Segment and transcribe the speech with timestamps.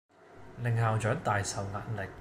[0.63, 2.09] 令校長大受壓力